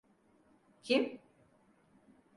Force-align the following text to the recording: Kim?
Kim? 0.83 1.19